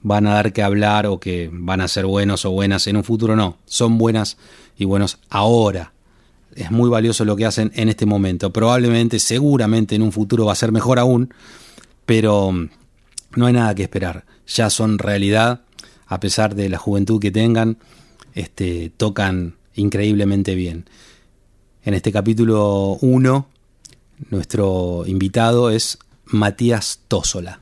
van 0.00 0.28
a 0.28 0.34
dar 0.34 0.52
que 0.52 0.62
hablar 0.62 1.06
o 1.06 1.18
que 1.18 1.50
van 1.52 1.80
a 1.80 1.88
ser 1.88 2.06
buenos 2.06 2.44
o 2.44 2.52
buenas 2.52 2.86
en 2.86 2.96
un 2.96 3.02
futuro, 3.02 3.34
no, 3.34 3.58
son 3.64 3.98
buenas 3.98 4.36
y 4.78 4.84
buenos 4.84 5.18
ahora. 5.28 5.92
Es 6.56 6.70
muy 6.70 6.88
valioso 6.88 7.24
lo 7.24 7.36
que 7.36 7.44
hacen 7.44 7.70
en 7.74 7.90
este 7.90 8.06
momento. 8.06 8.52
Probablemente, 8.52 9.18
seguramente 9.18 9.94
en 9.94 10.02
un 10.02 10.10
futuro 10.10 10.46
va 10.46 10.52
a 10.52 10.56
ser 10.56 10.72
mejor 10.72 10.98
aún, 10.98 11.32
pero 12.06 12.50
no 13.34 13.46
hay 13.46 13.52
nada 13.52 13.74
que 13.74 13.82
esperar. 13.82 14.24
Ya 14.46 14.70
son 14.70 14.98
realidad, 14.98 15.60
a 16.06 16.18
pesar 16.18 16.54
de 16.54 16.70
la 16.70 16.78
juventud 16.78 17.20
que 17.20 17.30
tengan, 17.30 17.76
este, 18.34 18.90
tocan 18.96 19.56
increíblemente 19.74 20.54
bien. 20.54 20.88
En 21.84 21.92
este 21.92 22.10
capítulo 22.10 22.96
1, 23.02 23.46
nuestro 24.30 25.04
invitado 25.06 25.70
es 25.70 25.98
Matías 26.24 27.00
Tósola. 27.06 27.60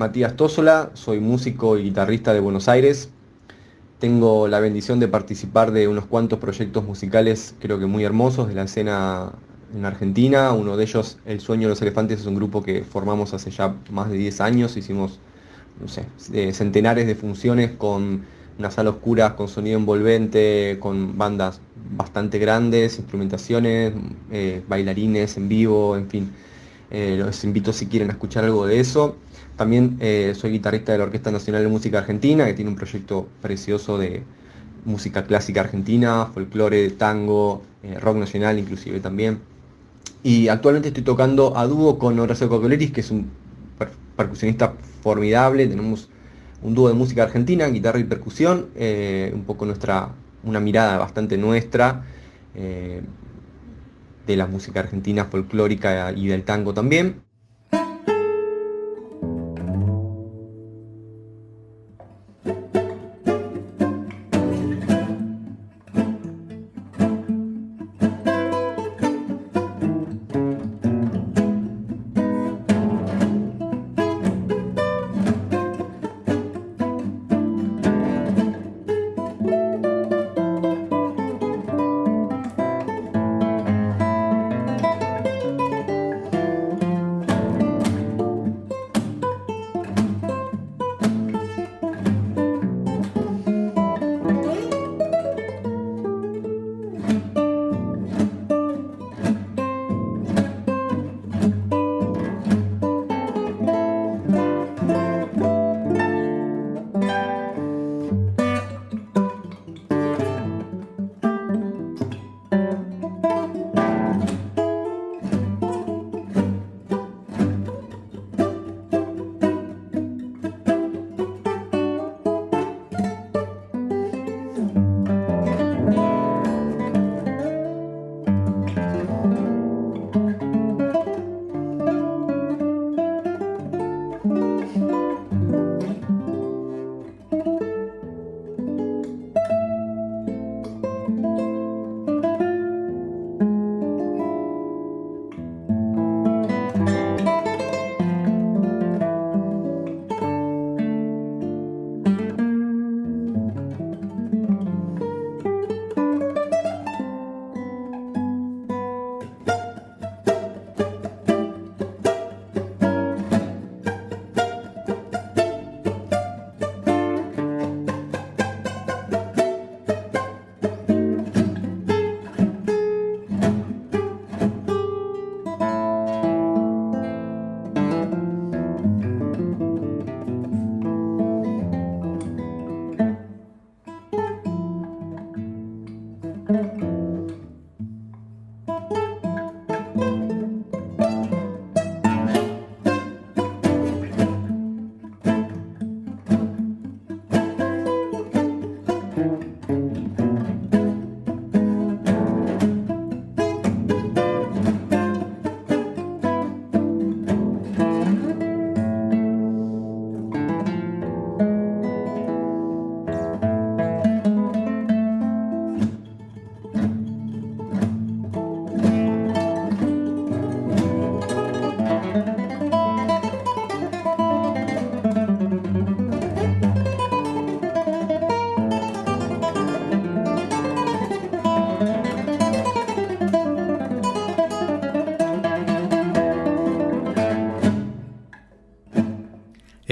Matías 0.00 0.34
Tósola, 0.34 0.92
soy 0.94 1.20
músico 1.20 1.76
y 1.76 1.82
guitarrista 1.82 2.32
de 2.32 2.40
Buenos 2.40 2.70
Aires. 2.70 3.10
Tengo 3.98 4.48
la 4.48 4.58
bendición 4.58 4.98
de 4.98 5.08
participar 5.08 5.72
de 5.72 5.88
unos 5.88 6.06
cuantos 6.06 6.38
proyectos 6.38 6.84
musicales 6.84 7.54
creo 7.60 7.78
que 7.78 7.84
muy 7.84 8.02
hermosos 8.02 8.48
de 8.48 8.54
la 8.54 8.62
escena 8.62 9.32
en 9.74 9.84
Argentina. 9.84 10.54
Uno 10.54 10.78
de 10.78 10.84
ellos, 10.84 11.18
El 11.26 11.40
Sueño 11.40 11.68
de 11.68 11.74
los 11.74 11.82
Elefantes, 11.82 12.20
es 12.20 12.24
un 12.24 12.34
grupo 12.34 12.62
que 12.62 12.82
formamos 12.82 13.34
hace 13.34 13.50
ya 13.50 13.74
más 13.90 14.08
de 14.08 14.16
10 14.16 14.40
años. 14.40 14.74
Hicimos, 14.78 15.18
no 15.78 15.86
sé, 15.86 16.06
eh, 16.32 16.54
centenares 16.54 17.06
de 17.06 17.14
funciones 17.14 17.72
con 17.72 18.24
una 18.58 18.70
sala 18.70 18.88
oscura, 18.88 19.36
con 19.36 19.48
sonido 19.48 19.78
envolvente, 19.78 20.78
con 20.80 21.18
bandas 21.18 21.60
bastante 21.94 22.38
grandes, 22.38 22.98
instrumentaciones, 22.98 23.92
eh, 24.30 24.62
bailarines 24.66 25.36
en 25.36 25.50
vivo, 25.50 25.94
en 25.94 26.08
fin. 26.08 26.32
Eh, 26.90 27.16
los 27.18 27.44
invito 27.44 27.74
si 27.74 27.86
quieren 27.86 28.08
a 28.08 28.12
escuchar 28.12 28.44
algo 28.44 28.66
de 28.66 28.80
eso. 28.80 29.16
También 29.60 29.98
soy 30.34 30.52
guitarrista 30.52 30.92
de 30.92 30.96
la 30.96 31.04
Orquesta 31.04 31.30
Nacional 31.30 31.62
de 31.62 31.68
Música 31.68 31.98
Argentina, 31.98 32.46
que 32.46 32.54
tiene 32.54 32.70
un 32.70 32.76
proyecto 32.76 33.28
precioso 33.42 33.98
de 33.98 34.22
música 34.86 35.24
clásica 35.24 35.60
argentina, 35.60 36.30
folclore, 36.32 36.88
tango, 36.92 37.60
rock 38.00 38.16
nacional 38.16 38.58
inclusive 38.58 39.00
también. 39.00 39.40
Y 40.22 40.48
actualmente 40.48 40.88
estoy 40.88 41.02
tocando 41.02 41.58
a 41.58 41.66
dúo 41.66 41.98
con 41.98 42.18
Horacio 42.18 42.48
Cocoleris, 42.48 42.90
que 42.90 43.02
es 43.02 43.10
un 43.10 43.30
percusionista 44.16 44.72
formidable. 45.02 45.66
Tenemos 45.66 46.08
un 46.62 46.74
dúo 46.74 46.88
de 46.88 46.94
música 46.94 47.24
argentina, 47.24 47.66
guitarra 47.66 47.98
y 47.98 48.04
percusión, 48.04 48.70
eh, 48.76 49.30
un 49.34 49.44
poco 49.44 49.66
nuestra, 49.66 50.14
una 50.42 50.60
mirada 50.60 50.96
bastante 50.96 51.36
nuestra 51.36 52.06
eh, 52.54 53.02
de 54.26 54.36
la 54.36 54.46
música 54.46 54.80
argentina 54.80 55.26
folclórica 55.26 56.12
y 56.12 56.28
del 56.28 56.44
tango 56.44 56.72
también. 56.72 57.28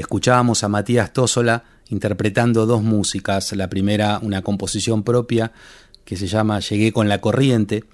Escuchábamos 0.09 0.65
a 0.65 0.69
Matías 0.69 1.13
Tósola 1.13 1.65
interpretando 1.91 2.65
dos 2.65 2.83
músicas. 2.83 3.53
La 3.53 3.69
primera, 3.69 4.19
una 4.23 4.41
composición 4.41 5.03
propia 5.03 5.53
que 6.07 6.17
se 6.17 6.27
llama 6.27 6.61
Llegué 6.61 6.95
con 6.95 7.11
la 7.11 7.21
corriente. 7.21 7.85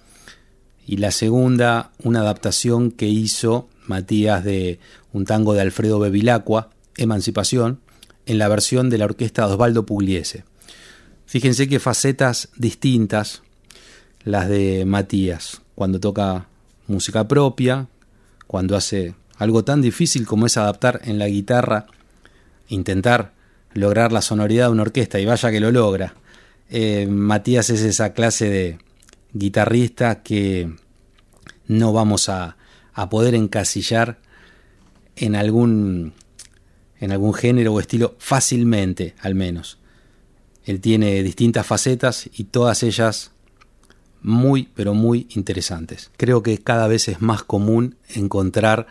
Y 0.87 0.99
la 0.99 1.11
segunda, 1.11 1.91
una 2.05 2.21
adaptación 2.21 2.93
que 2.93 3.09
hizo 3.09 3.69
Matías 3.89 4.45
de 4.45 4.79
un 5.13 5.25
tango 5.25 5.55
de 5.55 5.63
Alfredo 5.63 5.99
Bevilacqua, 5.99 6.71
Emancipación, 6.97 7.81
en 8.27 8.39
la 8.39 8.47
versión 8.47 8.91
de 8.91 8.99
la 8.99 9.07
orquesta 9.07 9.49
de 9.49 9.55
Osvaldo 9.55 9.85
Pugliese. 9.85 10.45
Fíjense 11.27 11.69
qué 11.69 11.81
facetas 11.81 12.49
distintas 12.57 13.43
las 14.23 14.49
de 14.49 14.85
Matías, 14.85 15.63
cuando 15.75 15.99
toca 15.99 16.47
música 16.87 17.27
propia, 17.27 17.89
cuando 18.47 18.77
hace 18.77 19.17
algo 19.37 19.65
tan 19.65 19.83
difícil 19.83 20.27
como 20.27 20.47
es 20.47 20.57
adaptar 20.57 21.01
en 21.03 21.19
la 21.19 21.27
guitarra 21.27 21.87
intentar 22.69 23.33
lograr 23.73 24.13
la 24.13 24.23
sonoridad 24.23 24.67
de 24.67 24.73
una 24.73 24.83
orquesta 24.83 25.21
y 25.21 25.27
vaya 25.27 25.51
que 25.51 25.61
lo 25.61 25.71
logra. 25.71 26.15
Eh, 26.71 27.07
Matías 27.07 27.71
es 27.71 27.83
esa 27.83 28.13
clase 28.13 28.49
de 28.49 28.79
guitarrista 29.33 30.23
que 30.23 30.73
no 31.67 31.93
vamos 31.93 32.29
a, 32.29 32.57
a 32.93 33.09
poder 33.09 33.35
encasillar 33.35 34.19
en 35.17 35.35
algún, 35.35 36.13
en 37.01 37.13
algún 37.13 37.35
género 37.35 37.75
o 37.75 37.81
estilo 37.81 38.15
fácilmente, 38.19 39.15
al 39.21 39.35
menos. 39.35 39.79
Él 40.65 40.81
tiene 40.81 41.23
distintas 41.23 41.67
facetas 41.67 42.31
y 42.33 42.45
todas 42.45 42.83
ellas 42.83 43.33
muy, 44.23 44.71
pero 44.75 44.95
muy 44.95 45.27
interesantes. 45.35 46.11
Creo 46.17 46.43
que 46.43 46.59
cada 46.59 46.89
vez 46.89 47.09
es 47.09 47.21
más 47.21 47.43
común 47.43 47.97
encontrar 48.09 48.87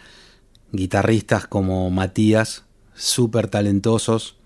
guitarristas 0.72 1.48
como 1.48 1.90
Matías 1.90 2.63
súper 2.96 3.48
talentosos 3.48 4.38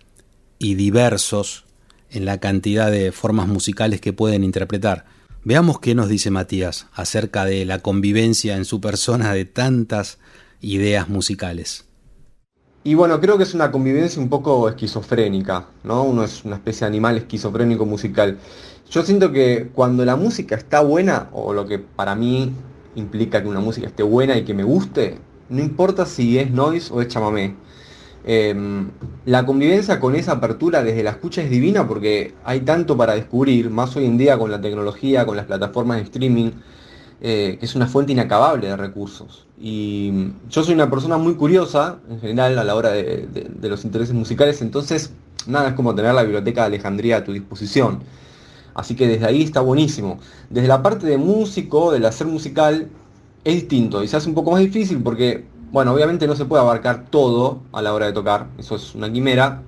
y 0.59 0.75
diversos 0.75 1.65
en 2.09 2.25
la 2.25 2.39
cantidad 2.39 2.91
de 2.91 3.11
formas 3.11 3.47
musicales 3.47 4.01
que 4.01 4.13
pueden 4.13 4.43
interpretar. 4.43 5.05
Veamos 5.43 5.79
qué 5.79 5.95
nos 5.95 6.09
dice 6.09 6.31
Matías 6.31 6.87
acerca 6.93 7.45
de 7.45 7.65
la 7.65 7.79
convivencia 7.79 8.57
en 8.57 8.65
su 8.65 8.81
persona 8.81 9.33
de 9.33 9.45
tantas 9.45 10.19
ideas 10.61 11.09
musicales. 11.09 11.85
Y 12.83 12.95
bueno, 12.95 13.19
creo 13.19 13.37
que 13.37 13.43
es 13.43 13.53
una 13.53 13.69
convivencia 13.71 14.21
un 14.21 14.29
poco 14.29 14.69
esquizofrénica, 14.69 15.67
¿no? 15.83 16.03
Uno 16.03 16.23
es 16.23 16.45
una 16.45 16.55
especie 16.55 16.81
de 16.81 16.87
animal 16.87 17.17
esquizofrénico 17.17 17.85
musical. 17.85 18.37
Yo 18.89 19.03
siento 19.03 19.31
que 19.31 19.69
cuando 19.73 20.05
la 20.05 20.15
música 20.15 20.55
está 20.55 20.79
buena, 20.81 21.29
o 21.33 21.53
lo 21.53 21.65
que 21.65 21.79
para 21.79 22.15
mí 22.15 22.53
implica 22.95 23.41
que 23.41 23.49
una 23.49 23.59
música 23.59 23.87
esté 23.87 24.03
buena 24.03 24.37
y 24.37 24.45
que 24.45 24.53
me 24.53 24.63
guste, 24.63 25.17
no 25.49 25.61
importa 25.61 26.05
si 26.05 26.39
es 26.39 26.49
noise 26.51 26.89
o 26.93 27.01
es 27.01 27.09
chamamé. 27.09 27.55
Em, 28.30 28.89
la 29.25 29.45
convivencia 29.45 30.01
con 30.01 30.13
esa 30.13 30.34
apertura 30.34 30.84
desde 30.84 31.01
la 31.01 31.11
escucha 31.11 31.41
es 31.41 31.49
divina 31.49 31.88
porque 31.88 32.34
hay 32.43 32.59
tanto 32.59 32.97
para 32.97 33.15
descubrir, 33.15 33.69
más 33.69 33.95
hoy 33.95 34.05
en 34.05 34.17
día 34.17 34.38
con 34.38 34.51
la 34.51 34.59
tecnología, 34.59 35.25
con 35.25 35.38
las 35.38 35.45
plataformas 35.45 35.95
de 35.95 36.03
streaming, 36.03 36.51
eh, 37.21 37.55
que 37.57 37.65
es 37.65 37.73
una 37.75 37.88
fuente 37.88 38.11
inacabable 38.11 38.67
de 38.67 38.75
recursos. 38.75 39.47
Y 39.57 40.32
yo 40.49 40.61
soy 40.61 40.73
una 40.73 40.89
persona 40.89 41.17
muy 41.17 41.36
curiosa, 41.36 41.99
en 42.09 42.19
general, 42.19 42.59
a 42.59 42.65
la 42.65 42.75
hora 42.75 42.91
de, 42.91 43.28
de 43.28 43.69
los 43.69 43.86
intereses 43.86 44.13
musicales, 44.13 44.61
entonces 44.61 45.13
nada 45.47 45.69
es 45.69 45.75
como 45.75 45.95
tener 45.95 46.13
la 46.13 46.23
biblioteca 46.23 46.61
de 46.61 46.67
Alejandría 46.67 47.17
a 47.17 47.23
tu 47.23 47.32
disposición. 47.32 47.99
Así 48.73 48.95
que 48.95 49.07
desde 49.07 49.25
ahí 49.25 49.41
está 49.41 49.61
buenísimo. 49.61 50.19
Desde 50.49 50.67
la 50.67 50.84
parte 50.84 51.07
de 51.07 51.17
músico, 51.17 51.93
del 51.93 52.05
hacer 52.05 52.28
musical, 52.28 52.89
es 53.45 53.55
distinto 53.55 54.03
y 54.03 54.09
se 54.09 54.17
hace 54.17 54.28
un 54.28 54.36
poco 54.36 54.51
más 54.51 54.59
difícil 54.59 55.01
porque, 55.01 55.45
bueno, 55.72 55.93
obviamente 55.93 56.28
no 56.28 56.36
se 56.36 56.45
puede 56.45 56.61
abarcar 56.61 57.05
todo 57.09 57.61
a 57.74 57.82
la 57.82 57.93
hora 57.93 58.05
de 58.05 58.13
tocar, 58.13 58.47
eso 58.57 58.76
es 58.76 58.95
una 58.95 59.11
quimera. 59.11 59.63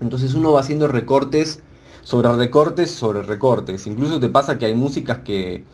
Entonces 0.00 0.34
uno 0.34 0.52
va 0.52 0.60
haciendo 0.60 0.88
recortes 0.88 1.62
sobre 2.02 2.32
recortes 2.32 2.90
sobre 2.90 3.22
recortes. 3.22 3.86
Incluso 3.86 4.18
te 4.18 4.28
pasa 4.28 4.58
que 4.58 4.66
hay 4.66 4.74
músicas 4.74 5.18
que 5.18 5.64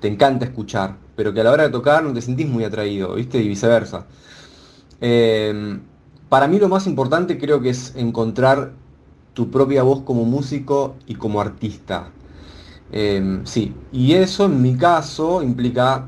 te 0.00 0.08
encanta 0.08 0.46
escuchar, 0.46 0.96
pero 1.14 1.34
que 1.34 1.40
a 1.40 1.44
la 1.44 1.52
hora 1.52 1.64
de 1.64 1.68
tocar 1.68 2.02
no 2.02 2.12
te 2.12 2.22
sentís 2.22 2.48
muy 2.48 2.64
atraído, 2.64 3.14
¿viste? 3.14 3.38
Y 3.42 3.48
viceversa. 3.48 4.06
Em, 5.00 5.82
para 6.28 6.48
mí 6.48 6.58
lo 6.58 6.68
más 6.68 6.86
importante 6.86 7.38
creo 7.38 7.60
que 7.60 7.70
es 7.70 7.94
encontrar 7.94 8.72
tu 9.34 9.50
propia 9.50 9.82
voz 9.82 10.02
como 10.02 10.24
músico 10.24 10.94
y 11.06 11.14
como 11.16 11.40
artista. 11.40 12.10
Em, 12.90 13.44
sí, 13.44 13.74
y 13.92 14.14
eso 14.14 14.46
en 14.46 14.62
mi 14.62 14.76
caso 14.76 15.42
implica, 15.42 16.06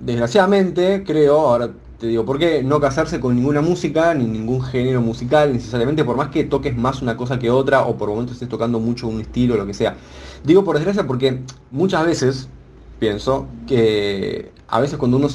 desgraciadamente, 0.00 1.04
creo, 1.04 1.40
ahora 1.40 1.70
te 1.98 2.06
digo, 2.06 2.24
¿por 2.24 2.38
qué 2.38 2.62
no 2.62 2.80
casarse 2.80 3.20
con 3.20 3.34
ninguna 3.34 3.62
música, 3.62 4.12
ni 4.14 4.26
ningún 4.26 4.62
género 4.62 5.00
musical 5.00 5.52
necesariamente, 5.52 6.04
por 6.04 6.16
más 6.16 6.28
que 6.28 6.44
toques 6.44 6.76
más 6.76 7.00
una 7.00 7.16
cosa 7.16 7.38
que 7.38 7.50
otra, 7.50 7.86
o 7.86 7.96
por 7.96 8.08
momentos 8.08 8.34
estés 8.34 8.48
tocando 8.48 8.78
mucho 8.80 9.08
un 9.08 9.20
estilo, 9.20 9.56
lo 9.56 9.66
que 9.66 9.74
sea? 9.74 9.96
Digo 10.44 10.64
por 10.64 10.76
desgracia 10.76 11.06
porque 11.06 11.40
muchas 11.70 12.04
veces 12.04 12.48
pienso 12.98 13.46
que 13.66 14.52
a 14.68 14.80
veces 14.80 14.98
cuando 14.98 15.16
uno 15.16 15.28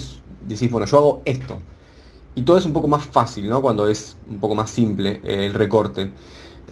decís, 0.48 0.70
bueno, 0.70 0.86
yo 0.86 0.98
hago 0.98 1.22
esto, 1.26 1.60
y 2.36 2.44
todo 2.44 2.58
es 2.58 2.66
un 2.66 2.74
poco 2.74 2.88
más 2.88 3.06
fácil, 3.06 3.50
¿no? 3.50 3.62
Cuando 3.62 3.88
es 3.88 4.16
un 4.30 4.40
poco 4.40 4.56
más 4.56 4.70
simple 4.70 5.20
eh, 5.24 5.48
el 5.48 5.54
recorte. 5.54 6.12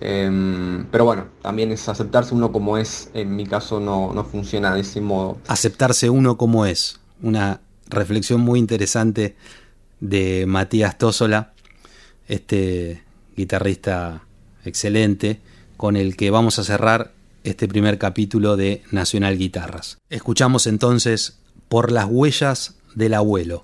Em, 0.01 0.85
pero 0.89 1.03
bueno, 1.03 1.25
también 1.41 1.71
es 1.71 1.89
aceptarse 1.89 2.33
uno 2.33 2.51
como 2.51 2.77
es. 2.77 3.09
En 3.13 3.35
mi 3.35 3.45
caso 3.45 3.79
no, 3.79 4.13
no 4.13 4.23
funciona 4.23 4.73
de 4.73 4.81
ese 4.81 5.01
modo. 5.01 5.37
Aceptarse 5.47 6.09
uno 6.09 6.37
como 6.37 6.65
es. 6.65 6.99
Una 7.21 7.59
reflexión 7.89 8.39
muy 8.39 8.59
interesante 8.59 9.35
de 9.99 10.45
Matías 10.47 10.97
Tósola, 10.97 11.53
este 12.27 13.03
guitarrista 13.35 14.23
excelente, 14.65 15.39
con 15.77 15.95
el 15.95 16.15
que 16.15 16.31
vamos 16.31 16.59
a 16.59 16.63
cerrar 16.63 17.13
este 17.43 17.67
primer 17.67 17.97
capítulo 17.97 18.57
de 18.57 18.83
Nacional 18.91 19.37
Guitarras. 19.37 19.97
Escuchamos 20.09 20.67
entonces 20.67 21.37
Por 21.69 21.91
las 21.91 22.05
huellas 22.09 22.75
del 22.95 23.13
abuelo. 23.13 23.63